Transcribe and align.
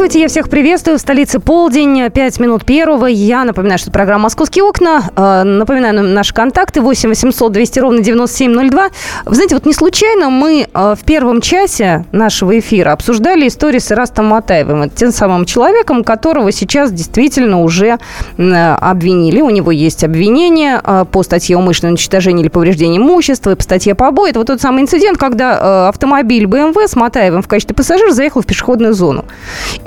Здравствуйте, 0.00 0.22
я 0.22 0.28
всех 0.28 0.48
приветствую. 0.48 0.96
В 0.96 1.00
столице 1.02 1.40
полдень, 1.40 2.08
5 2.10 2.40
минут 2.40 2.64
первого. 2.64 3.04
Я 3.04 3.44
напоминаю, 3.44 3.78
что 3.78 3.90
программа 3.90 4.22
«Московские 4.22 4.64
окна». 4.64 5.02
Э, 5.14 5.42
напоминаю 5.42 6.02
наши 6.02 6.32
контакты 6.32 6.80
8 6.80 7.10
800 7.10 7.52
200 7.52 7.78
ровно 7.80 8.00
9702. 8.02 8.88
Вы 9.26 9.34
знаете, 9.34 9.56
вот 9.56 9.66
не 9.66 9.74
случайно 9.74 10.30
мы 10.30 10.66
э, 10.72 10.94
в 10.98 11.04
первом 11.04 11.42
часе 11.42 12.06
нашего 12.12 12.58
эфира 12.58 12.92
обсуждали 12.92 13.46
историю 13.46 13.82
с 13.82 13.92
Ирастом 13.92 14.24
Матаевым. 14.28 14.84
Это 14.84 14.96
тем 14.96 15.12
самым 15.12 15.44
человеком, 15.44 16.02
которого 16.02 16.50
сейчас 16.50 16.92
действительно 16.92 17.60
уже 17.60 17.98
обвинили. 18.38 19.42
У 19.42 19.50
него 19.50 19.70
есть 19.70 20.02
обвинение 20.02 20.80
э, 20.82 21.04
по 21.12 21.22
статье 21.22 21.58
умышленное 21.58 21.90
уничтожение 21.90 22.42
или 22.42 22.48
повреждение 22.48 22.98
имущества, 22.98 23.50
и 23.50 23.54
по 23.54 23.62
статье 23.62 23.94
побои. 23.94 24.30
Это 24.30 24.38
вот 24.38 24.46
тот 24.46 24.62
самый 24.62 24.80
инцидент, 24.80 25.18
когда 25.18 25.88
автомобиль 25.88 26.46
BMW 26.46 26.88
с 26.88 26.96
Матаевым 26.96 27.42
в 27.42 27.48
качестве 27.48 27.76
пассажира 27.76 28.12
заехал 28.12 28.40
в 28.40 28.46
пешеходную 28.46 28.94
зону. 28.94 29.26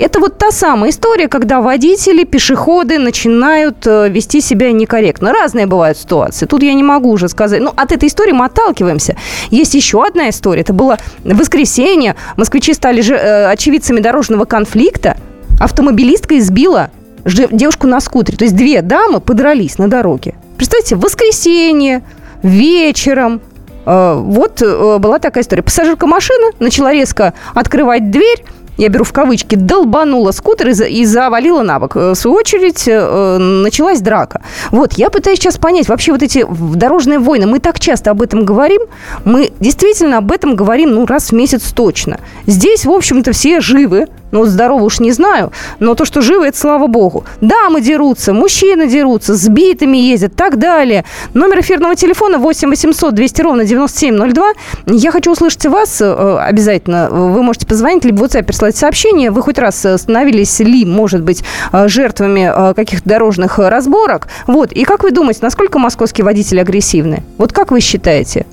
Это 0.04 0.20
вот 0.20 0.36
та 0.36 0.50
самая 0.50 0.90
история, 0.90 1.28
когда 1.28 1.62
водители, 1.62 2.24
пешеходы 2.24 2.98
начинают 2.98 3.86
э, 3.86 4.10
вести 4.10 4.42
себя 4.42 4.70
некорректно. 4.70 5.32
Разные 5.32 5.64
бывают 5.64 5.96
ситуации. 5.96 6.44
Тут 6.44 6.62
я 6.62 6.74
не 6.74 6.82
могу 6.82 7.10
уже 7.10 7.26
сказать. 7.30 7.62
Ну, 7.62 7.72
от 7.74 7.90
этой 7.90 8.10
истории 8.10 8.32
мы 8.32 8.44
отталкиваемся. 8.44 9.16
Есть 9.48 9.72
еще 9.72 10.04
одна 10.04 10.28
история. 10.28 10.60
Это 10.60 10.74
было 10.74 10.98
воскресенье. 11.24 12.16
Москвичи 12.36 12.74
стали 12.74 13.00
же, 13.00 13.14
э, 13.14 13.46
очевидцами 13.46 14.00
дорожного 14.00 14.44
конфликта. 14.44 15.16
Автомобилистка 15.58 16.36
избила 16.36 16.90
девушку 17.24 17.86
на 17.86 17.98
скутере. 18.00 18.36
То 18.36 18.44
есть 18.44 18.56
две 18.56 18.82
дамы 18.82 19.20
подрались 19.20 19.78
на 19.78 19.88
дороге. 19.88 20.34
Представьте, 20.58 20.96
в 20.96 21.00
воскресенье, 21.00 22.02
вечером, 22.42 23.40
э, 23.86 24.14
вот 24.18 24.60
была 24.60 25.18
такая 25.18 25.42
история. 25.42 25.62
Пассажирка 25.62 26.06
машины 26.06 26.50
начала 26.58 26.92
резко 26.92 27.32
открывать 27.54 28.10
дверь, 28.10 28.44
я 28.76 28.88
беру 28.88 29.04
в 29.04 29.12
кавычки, 29.12 29.54
долбанула 29.54 30.32
скутер 30.32 30.68
и, 30.68 31.00
и 31.00 31.04
завалила 31.04 31.62
на 31.62 31.78
бок. 31.78 31.96
Э, 31.96 32.10
в 32.10 32.14
свою 32.14 32.36
очередь 32.36 32.84
э, 32.86 33.38
началась 33.38 34.00
драка. 34.00 34.42
Вот, 34.70 34.94
я 34.94 35.10
пытаюсь 35.10 35.38
сейчас 35.38 35.58
понять, 35.58 35.88
вообще 35.88 36.12
вот 36.12 36.22
эти 36.22 36.44
дорожные 36.48 37.18
войны, 37.18 37.46
мы 37.46 37.60
так 37.60 37.80
часто 37.80 38.10
об 38.10 38.22
этом 38.22 38.44
говорим, 38.44 38.82
мы 39.24 39.52
действительно 39.60 40.18
об 40.18 40.32
этом 40.32 40.56
говорим, 40.56 40.90
ну, 40.90 41.06
раз 41.06 41.30
в 41.30 41.32
месяц 41.32 41.72
точно. 41.72 42.18
Здесь, 42.46 42.84
в 42.84 42.90
общем-то, 42.90 43.32
все 43.32 43.60
живы, 43.60 44.06
ну, 44.34 44.44
здорово 44.46 44.82
уж 44.82 44.98
не 44.98 45.12
знаю, 45.12 45.52
но 45.78 45.94
то, 45.94 46.04
что 46.04 46.20
живы, 46.20 46.48
это 46.48 46.58
слава 46.58 46.88
богу. 46.88 47.24
Дамы 47.40 47.80
дерутся, 47.80 48.32
мужчины 48.32 48.88
дерутся, 48.88 49.36
с 49.36 49.48
битами 49.48 49.96
ездят, 49.96 50.34
так 50.34 50.58
далее. 50.58 51.04
Номер 51.34 51.60
эфирного 51.60 51.94
телефона 51.94 52.38
8 52.38 52.68
800 52.68 53.14
200 53.14 53.42
ровно 53.42 53.64
9702. 53.64 54.52
Я 54.86 55.12
хочу 55.12 55.30
услышать 55.30 55.66
вас 55.66 56.00
э, 56.00 56.38
обязательно. 56.40 57.08
Вы 57.10 57.44
можете 57.44 57.66
позвонить, 57.66 58.04
либо 58.04 58.18
в 58.18 58.22
WhatsApp 58.24 58.42
прислать 58.42 58.76
сообщение. 58.76 59.30
Вы 59.30 59.40
хоть 59.40 59.58
раз 59.58 59.86
становились 59.96 60.58
ли, 60.58 60.84
может 60.84 61.22
быть, 61.22 61.44
э, 61.72 61.86
жертвами 61.86 62.50
э, 62.52 62.74
каких-то 62.74 63.08
дорожных 63.08 63.60
разборок? 63.60 64.26
Вот. 64.48 64.72
И 64.72 64.82
как 64.82 65.04
вы 65.04 65.12
думаете, 65.12 65.40
насколько 65.42 65.78
московские 65.78 66.24
водители 66.24 66.58
агрессивны? 66.58 67.22
Вот 67.38 67.52
как 67.52 67.70
вы 67.70 67.80
считаете? 67.80 68.46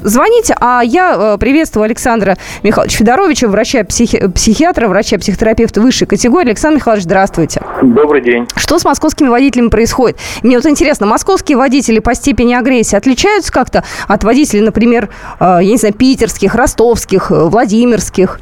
Звоните, 0.00 0.54
а 0.60 0.82
я 0.84 1.34
э, 1.34 1.38
приветствую 1.38 1.84
Александра 1.84 2.36
Михайловича 2.62 2.98
Федоровича, 2.98 3.48
врача-психиатра, 3.48 4.88
врача-психотерапевта 4.88 5.80
высшей 5.80 6.06
категории. 6.06 6.48
Александр 6.48 6.76
Михайлович, 6.76 7.04
здравствуйте. 7.04 7.62
Добрый 7.82 8.20
день. 8.20 8.46
Что 8.56 8.78
с 8.78 8.84
московскими 8.84 9.28
водителями 9.28 9.68
происходит? 9.68 10.18
Мне 10.42 10.56
вот 10.56 10.66
интересно, 10.66 11.06
московские 11.06 11.56
водители 11.56 12.00
по 12.00 12.14
степени 12.14 12.54
агрессии 12.54 12.96
отличаются 12.96 13.52
как-то 13.52 13.84
от 14.06 14.22
водителей, 14.22 14.62
например, 14.62 15.08
э, 15.40 15.58
я 15.62 15.70
не 15.70 15.76
знаю, 15.78 15.94
питерских, 15.94 16.54
ростовских, 16.54 17.30
э, 17.30 17.48
владимирских? 17.48 18.38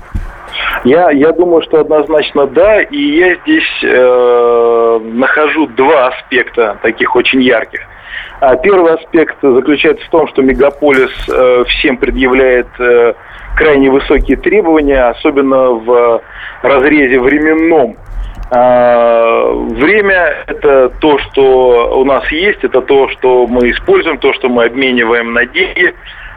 Я, 0.85 1.11
я 1.11 1.33
думаю, 1.33 1.63
что 1.63 1.81
однозначно 1.81 2.47
да, 2.47 2.83
и 2.83 2.99
я 2.99 3.37
здесь 3.37 3.85
э, 3.85 5.01
нахожу 5.15 5.67
два 5.69 6.09
аспекта 6.09 6.79
таких 6.83 7.17
очень 7.17 7.43
ярких. 7.43 7.81
А 8.41 8.57
первый 8.57 8.95
аспект 8.95 9.37
заключается 9.41 10.05
в 10.07 10.11
том, 10.11 10.29
что 10.29 10.43
мегаполис 10.43 11.11
э, 11.29 11.65
всем 11.69 11.97
предъявляет 11.97 12.69
э, 12.79 13.15
крайне 13.57 13.91
высокие 13.91 14.37
требования, 14.37 15.03
особенно 15.05 15.71
в 15.71 16.23
разрезе 16.63 17.21
временном. 17.21 17.97
А, 18.51 19.51
время– 19.53 20.45
это 20.47 20.91
то, 21.01 21.19
что 21.19 21.99
у 21.99 22.05
нас 22.05 22.31
есть, 22.31 22.63
это 22.63 22.83
то, 22.83 23.09
что 23.09 23.47
мы 23.47 23.71
используем, 23.71 24.19
то, 24.19 24.33
что 24.35 24.49
мы 24.49 24.65
обмениваем 24.65 25.33
на 25.33 25.47
деньги. 25.47 25.95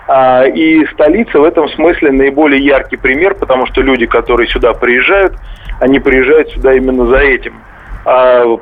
А, 0.08 0.46
и 0.46 0.86
столица 0.94 1.40
в 1.40 1.44
этом 1.44 1.68
смысле 1.70 2.12
наиболее 2.12 2.64
яркий 2.64 2.98
пример, 2.98 3.36
потому 3.36 3.68
что 3.68 3.82
люди, 3.82 4.06
которые 4.06 4.48
сюда 4.48 4.74
приезжают, 4.74 5.34
они 5.82 6.00
приезжают 6.00 6.50
сюда 6.52 6.74
именно 6.74 7.06
за 7.08 7.18
этим. 7.18 7.54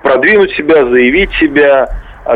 Продвинуть 0.02 0.52
себя, 0.56 0.86
заявить 0.88 1.32
себя, 1.34 1.88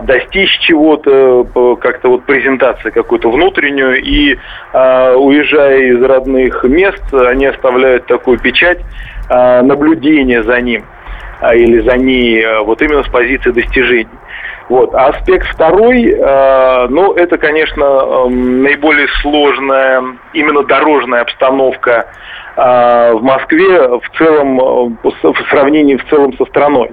достичь 0.03 0.59
чего-то, 0.59 1.77
как-то 1.81 2.09
вот 2.09 2.23
презентации 2.25 2.89
какую-то 2.89 3.31
внутреннюю, 3.31 4.01
и 4.01 4.35
э, 4.73 5.13
уезжая 5.15 5.79
из 5.93 6.03
родных 6.03 6.63
мест, 6.63 7.03
они 7.13 7.47
оставляют 7.47 8.05
такую 8.05 8.39
печать 8.39 8.79
э, 9.29 9.61
наблюдения 9.61 10.43
за 10.43 10.61
ним 10.61 10.85
э, 11.41 11.57
или 11.57 11.79
за 11.81 11.97
ней, 11.97 12.45
вот 12.63 12.81
именно 12.81 13.03
с 13.03 13.09
позиции 13.09 13.51
достижений. 13.51 14.09
Вот. 14.69 14.93
А 14.93 15.07
аспект 15.07 15.47
второй, 15.47 16.11
э, 16.11 16.87
ну, 16.89 17.13
это, 17.13 17.39
конечно, 17.39 17.83
э, 17.83 18.29
наиболее 18.29 19.07
сложная 19.21 20.03
именно 20.33 20.63
дорожная 20.63 21.21
обстановка 21.21 22.05
э, 22.55 23.13
в 23.13 23.23
Москве 23.23 23.87
в 23.87 24.03
целом, 24.15 24.59
э, 24.59 25.09
в 25.23 25.49
сравнении 25.49 25.95
в 25.95 26.07
целом 26.07 26.33
со 26.37 26.45
страной. 26.45 26.91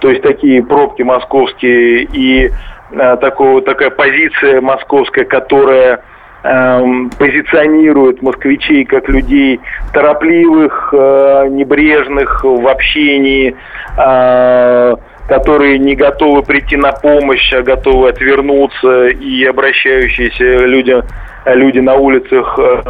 То 0.00 0.10
есть 0.10 0.22
такие 0.22 0.62
пробки 0.62 1.02
московские 1.02 2.04
и 2.04 2.50
э, 2.90 3.16
такого, 3.20 3.60
такая 3.62 3.90
позиция 3.90 4.60
московская, 4.60 5.24
которая 5.24 6.02
э, 6.42 6.82
позиционирует 7.18 8.22
москвичей 8.22 8.84
как 8.84 9.08
людей 9.08 9.60
торопливых, 9.92 10.94
э, 10.96 11.48
небрежных 11.50 12.42
в 12.44 12.66
общении, 12.66 13.54
э, 13.98 14.96
которые 15.28 15.78
не 15.78 15.94
готовы 15.94 16.42
прийти 16.42 16.76
на 16.76 16.92
помощь, 16.92 17.52
а 17.52 17.62
готовы 17.62 18.08
отвернуться 18.08 19.08
и 19.08 19.44
обращающиеся 19.44 20.64
люди, 20.64 20.96
люди 21.44 21.78
на 21.78 21.94
улицах 21.94 22.58
э, 22.58 22.82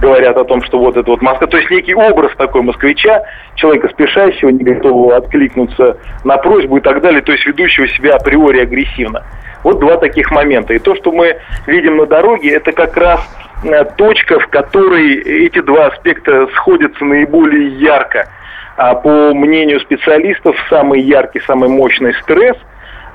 говорят 0.00 0.36
о 0.36 0.44
том, 0.44 0.62
что 0.62 0.78
вот 0.78 0.96
это 0.96 1.10
вот 1.10 1.22
Москва. 1.22 1.46
То 1.46 1.56
есть 1.56 1.70
некий 1.70 1.94
образ 1.94 2.32
такой 2.36 2.62
москвича, 2.62 3.22
человека 3.54 3.88
спешащего, 3.88 4.50
не 4.50 4.64
готового 4.64 5.16
откликнуться 5.16 5.98
на 6.24 6.36
просьбу 6.36 6.78
и 6.78 6.80
так 6.80 7.00
далее, 7.00 7.22
то 7.22 7.32
есть 7.32 7.46
ведущего 7.46 7.88
себя 7.88 8.16
априори 8.16 8.60
агрессивно. 8.60 9.24
Вот 9.62 9.80
два 9.80 9.96
таких 9.96 10.30
момента. 10.30 10.74
И 10.74 10.78
то, 10.78 10.94
что 10.94 11.12
мы 11.12 11.36
видим 11.66 11.96
на 11.96 12.06
дороге, 12.06 12.50
это 12.50 12.72
как 12.72 12.96
раз 12.96 13.20
э, 13.64 13.84
точка, 13.96 14.38
в 14.38 14.46
которой 14.48 15.14
эти 15.22 15.60
два 15.60 15.86
аспекта 15.86 16.46
сходятся 16.54 17.04
наиболее 17.04 17.68
ярко. 17.78 18.28
А 18.76 18.94
по 18.94 19.34
мнению 19.34 19.80
специалистов, 19.80 20.54
самый 20.68 21.00
яркий, 21.00 21.40
самый 21.40 21.68
мощный 21.68 22.14
стресс– 22.14 22.56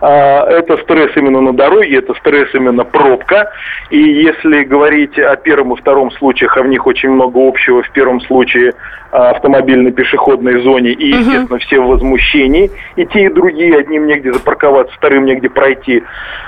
это 0.08 0.78
стресс 0.78 1.12
именно 1.16 1.42
на 1.42 1.54
дороге, 1.54 1.98
это 1.98 2.14
стресс 2.16 2.50
именно 2.54 2.84
пробка. 2.84 3.52
И 3.90 4.00
если 4.00 4.64
говорить 4.64 5.18
о 5.20 5.36
первом 5.36 5.74
и 5.74 5.78
втором 5.78 6.12
случаях, 6.12 6.58
а 6.58 6.64
в 6.64 6.68
них 6.68 6.88
очень 6.88 7.10
много 7.10 7.38
общего. 7.48 7.84
В 7.84 7.92
первом 7.92 8.22
случае 8.22 8.74
а, 9.12 9.32
автомобильной 9.32 9.92
пешеходной 9.92 10.62
зоне 10.62 10.92
и, 10.92 11.10
естественно, 11.10 11.60
все 11.60 11.82
в 11.82 11.88
возмущении. 11.88 12.72
И 12.96 13.06
те, 13.06 13.26
и 13.26 13.30
другие, 13.30 13.78
одним 13.78 14.08
негде 14.08 14.32
запарковаться, 14.32 14.96
вторым 14.96 15.26
негде 15.26 15.50
пройти. 15.50 16.04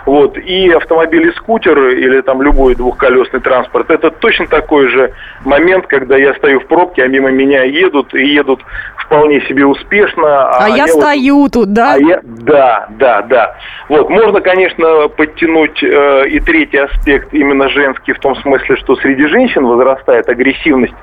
Вот. 0.05 0.37
И 0.37 0.69
автомобиль 0.71 1.27
и 1.27 1.31
скутер 1.33 1.77
или 1.89 2.21
там 2.21 2.41
любой 2.41 2.75
двухколесный 2.75 3.41
транспорт, 3.41 3.89
это 3.91 4.11
точно 4.11 4.47
такой 4.47 4.87
же 4.87 5.11
момент, 5.43 5.87
когда 5.87 6.15
я 6.15 6.33
стою 6.35 6.61
в 6.61 6.67
пробке, 6.67 7.03
а 7.03 7.07
мимо 7.07 7.31
меня 7.31 7.63
едут, 7.63 8.13
и 8.13 8.25
едут 8.33 8.61
вполне 8.95 9.41
себе 9.41 9.65
успешно. 9.65 10.49
А, 10.49 10.65
а 10.65 10.69
я, 10.69 10.75
я 10.75 10.87
стою 10.87 11.41
вот, 11.41 11.51
тут, 11.51 11.73
да? 11.73 11.93
А 11.93 11.97
я, 11.97 12.21
да, 12.23 12.87
да, 12.97 13.21
да. 13.23 13.42
Да. 13.43 13.55
Вот. 13.89 14.09
Можно, 14.09 14.41
конечно, 14.41 15.07
подтянуть 15.09 15.83
э, 15.83 16.27
и 16.29 16.39
третий 16.39 16.77
аспект, 16.77 17.33
именно 17.33 17.69
женский, 17.69 18.13
в 18.13 18.19
том 18.19 18.35
смысле, 18.37 18.75
что 18.77 18.95
среди 18.95 19.27
женщин 19.27 19.65
возрастает 19.65 20.29
агрессивность, 20.29 20.93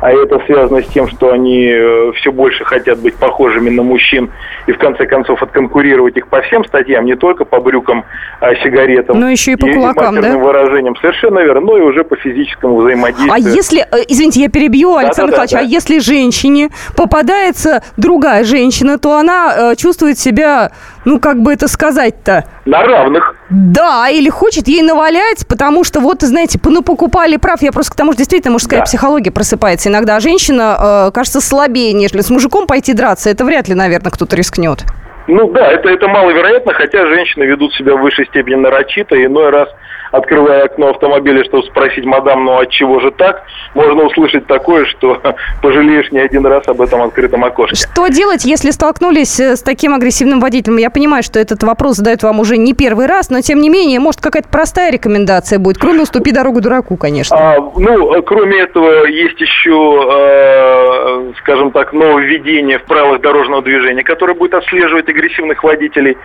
а 0.00 0.10
это 0.10 0.40
связано 0.46 0.82
с 0.82 0.86
тем, 0.88 1.08
что 1.08 1.32
они 1.32 1.68
э, 1.72 2.12
все 2.16 2.32
больше 2.32 2.64
хотят 2.64 2.98
быть 2.98 3.14
похожими 3.14 3.70
на 3.70 3.82
мужчин 3.82 4.30
и, 4.66 4.72
в 4.72 4.78
конце 4.78 5.06
концов, 5.06 5.42
отконкурировать 5.42 6.16
их 6.16 6.28
по 6.28 6.42
всем 6.42 6.64
статьям, 6.64 7.04
не 7.04 7.14
только 7.14 7.44
по 7.44 7.60
брюкам, 7.60 8.04
а 8.40 8.54
сигаретам. 8.56 9.20
Но 9.20 9.28
еще 9.28 9.52
и 9.52 9.56
по 9.56 9.66
кулакам, 9.68 10.20
да? 10.20 10.36
выражением. 10.36 10.96
Совершенно 10.96 11.38
верно. 11.40 11.60
Ну 11.60 11.76
и 11.76 11.80
уже 11.80 12.04
по 12.04 12.16
физическому 12.16 12.76
взаимодействию. 12.76 13.32
А 13.32 13.38
если, 13.38 13.80
э, 13.80 14.04
извините, 14.08 14.40
я 14.40 14.48
перебью, 14.48 14.96
Александр 14.96 15.32
да, 15.32 15.38
да, 15.38 15.44
Николаевич, 15.44 15.52
да, 15.52 15.58
да. 15.58 15.64
а 15.64 15.68
если 15.68 15.98
женщине 16.00 16.70
попадается 16.96 17.82
другая 17.96 18.44
женщина, 18.44 18.98
то 18.98 19.16
она 19.16 19.72
э, 19.72 19.76
чувствует 19.76 20.18
себя, 20.18 20.72
ну, 21.04 21.20
как 21.20 21.42
бы 21.42 21.52
это 21.52 21.68
сказать-то? 21.68 22.44
На 22.64 22.82
равных. 22.82 23.36
Да, 23.50 24.08
или 24.08 24.28
хочет 24.28 24.68
ей 24.68 24.82
навалять, 24.82 25.46
потому 25.46 25.84
что, 25.84 26.00
вот, 26.00 26.22
знаете, 26.22 26.58
ну, 26.64 26.82
покупали 26.82 27.36
прав. 27.36 27.62
Я 27.62 27.72
просто 27.72 27.92
к 27.92 27.96
тому, 27.96 28.12
что 28.12 28.18
действительно 28.18 28.52
мужская 28.52 28.80
да. 28.80 28.84
психология 28.84 29.30
просыпается 29.30 29.88
иногда. 29.88 30.16
А 30.16 30.20
женщина, 30.20 31.08
э, 31.08 31.10
кажется, 31.12 31.40
слабее, 31.40 31.92
нежели 31.92 32.20
с 32.22 32.30
мужиком 32.30 32.66
пойти 32.66 32.94
драться. 32.94 33.30
Это 33.30 33.44
вряд 33.44 33.68
ли, 33.68 33.74
наверное, 33.74 34.10
кто-то 34.10 34.34
рискнет. 34.36 34.84
Ну 35.26 35.50
да, 35.52 35.72
это, 35.72 35.88
это 35.88 36.06
маловероятно, 36.06 36.72
хотя 36.74 37.06
женщины 37.06 37.44
ведут 37.44 37.74
себя 37.74 37.96
в 37.96 38.00
высшей 38.00 38.26
степени 38.26 38.56
нарочито, 38.56 39.22
иной 39.24 39.50
раз 39.50 39.68
открывая 40.12 40.64
окно 40.64 40.90
автомобиля, 40.90 41.44
чтобы 41.44 41.64
спросить 41.64 42.04
мадам, 42.04 42.44
ну 42.44 42.58
от 42.58 42.70
чего 42.70 43.00
же 43.00 43.10
так, 43.10 43.42
можно 43.74 44.04
услышать 44.04 44.46
такое, 44.46 44.84
что 44.86 45.20
пожалеешь 45.62 46.10
не 46.12 46.20
один 46.20 46.46
раз 46.46 46.66
об 46.68 46.80
этом 46.80 47.02
открытом 47.02 47.44
окошке. 47.44 47.76
Что 47.76 48.08
делать, 48.08 48.44
если 48.44 48.70
столкнулись 48.70 49.38
э, 49.40 49.56
с 49.56 49.62
таким 49.62 49.94
агрессивным 49.94 50.40
водителем? 50.40 50.78
Я 50.78 50.90
понимаю, 50.90 51.22
что 51.22 51.38
этот 51.38 51.62
вопрос 51.62 51.96
задают 51.96 52.22
вам 52.22 52.40
уже 52.40 52.56
не 52.56 52.74
первый 52.74 53.06
раз, 53.06 53.30
но 53.30 53.40
тем 53.40 53.60
не 53.60 53.68
менее, 53.68 54.00
может, 54.00 54.20
какая-то 54.20 54.48
простая 54.48 54.92
рекомендация 54.92 55.58
будет, 55.58 55.78
кроме 55.78 56.02
«уступи 56.02 56.30
дорогу 56.30 56.60
дураку», 56.60 56.96
конечно. 56.96 57.36
А, 57.36 57.58
ну, 57.76 58.22
кроме 58.22 58.60
этого, 58.60 59.06
есть 59.06 59.40
еще, 59.40 60.08
э, 60.10 61.32
скажем 61.40 61.70
так, 61.70 61.92
нововведение 61.92 62.78
в 62.78 62.84
правилах 62.84 63.20
дорожного 63.20 63.62
движения, 63.62 64.02
которое 64.02 64.34
будет 64.34 64.54
отслеживать 64.54 65.08
агрессивных 65.08 65.62
водителей. 65.64 66.16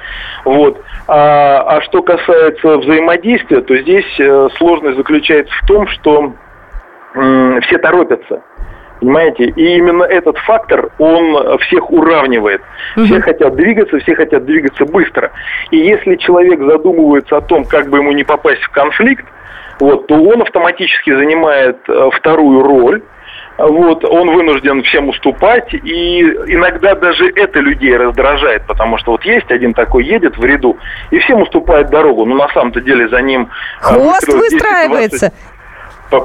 Вот. 0.46 0.82
А, 1.08 1.78
а 1.78 1.82
что 1.82 2.02
касается 2.02 2.78
взаимодействия, 2.78 3.62
то 3.62 3.74
здесь 3.82 4.20
э, 4.20 4.48
сложность 4.58 4.98
заключается 4.98 5.54
в 5.62 5.68
том, 5.68 5.88
что 5.88 6.34
все 7.12 7.80
торопятся. 7.80 8.44
Понимаете? 9.00 9.46
И 9.46 9.78
именно 9.78 10.04
этот 10.04 10.38
фактор, 10.40 10.92
он 11.00 11.58
всех 11.60 11.90
уравнивает. 11.92 12.62
Угу. 12.98 13.06
Все 13.06 13.22
хотят 13.22 13.56
двигаться, 13.56 13.98
все 14.00 14.14
хотят 14.14 14.46
двигаться 14.46 14.86
быстро. 14.86 15.32
И 15.72 15.78
если 15.78 16.16
человек 16.18 16.60
задумывается 16.60 17.38
о 17.38 17.42
том, 17.42 17.64
как 17.66 17.90
бы 17.90 18.00
ему 18.00 18.12
не 18.12 18.24
попасть 18.24 18.62
в 18.62 18.70
конфликт, 18.70 19.26
вот, 19.80 20.08
то 20.08 20.16
он 20.16 20.42
автоматически 20.42 21.16
занимает 21.16 21.78
э, 21.88 22.10
вторую 22.14 22.62
роль, 22.62 23.02
вот, 23.60 24.06
он 24.06 24.32
вынужден 24.32 24.84
всем 24.84 25.10
уступать, 25.10 25.74
и 25.74 26.22
иногда 26.22 26.96
даже 26.96 27.30
это 27.36 27.60
людей 27.60 27.96
раздражает, 27.96 28.66
потому 28.66 28.98
что 28.98 29.12
вот 29.12 29.26
есть 29.26 29.52
один 29.52 29.74
такой, 29.74 30.06
едет 30.06 30.38
в 30.38 30.44
ряду, 30.46 30.78
и 31.12 31.20
всем 31.20 31.42
уступает 31.42 31.90
дорогу, 31.90 32.26
но 32.26 32.36
на 32.36 32.48
самом-то 32.50 32.80
деле 32.80 33.10
за 33.10 33.22
ним... 33.22 33.50
А, 33.82 33.84
Хвост 33.84 34.28
выстраивается. 34.28 35.34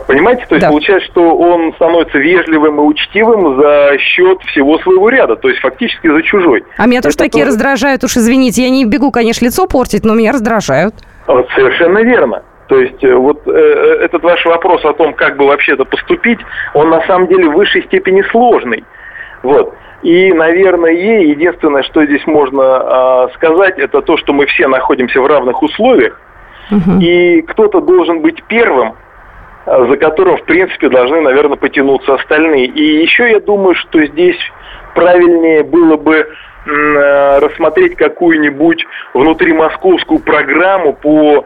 Понимаете, 0.07 0.47
то 0.49 0.55
есть 0.55 0.65
да. 0.65 0.71
получается, 0.71 1.11
что 1.11 1.37
он 1.37 1.75
становится 1.75 2.17
вежливым 2.17 2.77
и 2.77 2.83
учтивым 2.85 3.61
за 3.61 3.99
счет 3.99 4.41
всего 4.45 4.79
своего 4.79 5.11
ряда, 5.11 5.37
то 5.37 5.49
есть 5.49 5.61
фактически 5.61 6.07
за 6.07 6.23
чужой. 6.23 6.65
А 6.79 6.87
меня 6.87 7.03
тоже 7.03 7.17
такие 7.17 7.45
тоже... 7.45 7.49
раздражают, 7.49 8.03
уж 8.03 8.17
извините, 8.17 8.63
я 8.63 8.71
не 8.71 8.87
бегу, 8.87 9.11
конечно, 9.11 9.45
лицо 9.45 9.67
портить, 9.67 10.05
но 10.05 10.15
меня 10.15 10.33
раздражают. 10.33 10.95
Вот, 11.27 11.49
совершенно 11.55 11.99
верно. 11.99 12.43
То 12.75 12.81
есть 12.81 13.05
э, 13.05 13.15
вот 13.15 13.47
э, 13.47 13.53
э, 13.53 14.05
этот 14.05 14.25
ваш 14.25 14.45
вопрос 14.47 14.85
о 14.85 14.95
том, 14.95 15.15
как 15.15 15.37
бы 15.37 15.47
вообще 15.47 15.75
это 15.75 15.85
поступить, 15.85 16.41
он 16.75 16.91
на 16.91 17.01
самом 17.07 17.29
деле 17.29 17.49
в 17.49 17.53
высшей 17.53 17.85
степени 17.85 18.21
сложный. 18.33 18.83
Вот. 19.45 19.77
И, 20.03 20.33
наверное, 20.33 20.91
единственное, 20.91 21.85
что 21.85 22.05
здесь 22.05 22.27
можно 22.27 23.29
э, 23.31 23.35
сказать, 23.35 23.79
это 23.79 24.03
то, 24.03 24.17
что 24.17 24.33
мы 24.33 24.47
все 24.47 24.67
находимся 24.67 25.21
в 25.21 25.27
равных 25.27 25.63
условиях, 25.63 26.21
угу. 26.69 26.99
и 27.01 27.43
кто-то 27.43 27.81
должен 27.81 28.23
быть 28.23 28.43
первым, 28.49 28.95
а, 29.67 29.87
за 29.87 29.97
которым, 29.97 30.37
в 30.39 30.43
принципе, 30.43 30.89
должны, 30.89 31.21
наверное, 31.21 31.57
потянуться 31.57 32.15
остальные. 32.15 32.67
И 32.67 33.03
еще 33.03 33.31
я 33.31 33.39
думаю, 33.39 33.77
что 33.77 34.05
здесь 34.05 34.39
правильнее 34.95 35.63
было 35.63 35.97
бы 35.97 36.27
Э, 36.67 37.41
рассмотреть 37.41 37.95
какую-нибудь 37.97 38.87
внутримосковскую 39.13 40.19
программу 40.21 40.95
по 40.95 41.41
а, 41.41 41.45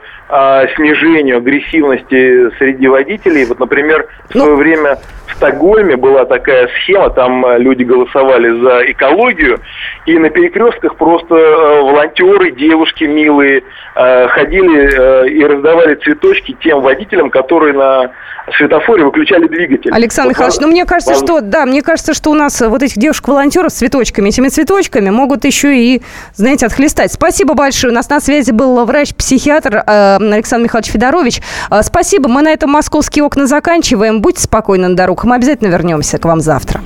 снижению 0.77 1.39
агрессивности 1.39 2.51
среди 2.59 2.87
водителей. 2.87 3.45
Вот, 3.47 3.59
например, 3.59 4.07
в 4.29 4.33
свое 4.33 4.51
ну... 4.51 4.57
время 4.57 4.99
в 5.27 5.35
Стокгольме 5.35 5.97
была 5.97 6.25
такая 6.25 6.69
схема, 6.77 7.11
там 7.11 7.45
э, 7.45 7.59
люди 7.59 7.83
голосовали 7.83 8.61
за 8.61 8.91
экологию, 8.91 9.61
и 10.07 10.19
на 10.19 10.31
перекрестках 10.31 10.97
просто 10.97 11.35
э, 11.35 11.81
волонтеры, 11.83 12.51
девушки 12.53 13.05
милые, 13.05 13.63
ходили 13.95 15.29
и 15.29 15.45
раздавали 15.45 15.97
цветочки 15.97 16.57
тем 16.63 16.83
водителям, 16.83 17.31
которые 17.31 17.73
на 17.73 18.13
светофоре 18.57 19.05
выключали 19.05 19.47
двигатель. 19.47 19.91
Александр 19.93 20.29
вот 20.29 20.37
Михайлович, 20.37 20.61
ну 20.61 20.69
мне 20.69 20.85
кажется, 20.85 21.15
вам... 21.15 21.25
что 21.25 21.41
да, 21.41 21.67
мне 21.67 21.83
кажется, 21.83 22.15
что 22.15 22.31
у 22.31 22.35
нас 22.35 22.61
вот 22.61 22.83
этих 22.83 22.97
девушек-волонтеров 22.97 23.73
с 23.73 23.77
цветочками, 23.77 24.29
этими 24.29 24.49
цветочками 24.49 25.11
могут 25.11 25.45
еще 25.45 25.77
и, 25.77 26.03
знаете, 26.35 26.67
отхлестать. 26.67 27.13
Спасибо 27.13 27.55
большое. 27.55 27.93
У 27.93 27.95
нас 27.95 28.09
на 28.09 28.21
связи 28.21 28.53
был 28.53 28.85
врач-психиатр 28.85 29.83
э, 29.87 30.18
Александр 30.19 30.65
Михайлович 30.65 30.91
Федорович. 30.91 31.43
Э, 31.71 31.83
спасибо. 31.83 32.29
Мы 32.29 32.43
на 32.43 32.51
этом 32.51 32.71
московские 32.71 33.25
окна 33.25 33.47
заканчиваем. 33.47 34.21
Будьте 34.21 34.43
спокойны 34.43 34.89
на 34.89 34.97
дорогах. 34.97 35.25
Мы 35.25 35.37
обязательно 35.37 35.69
вернемся 35.69 36.19
к 36.19 36.25
вам 36.25 36.41
завтра. 36.41 36.81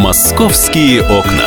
Московские 0.00 1.02
окна. 1.02 1.46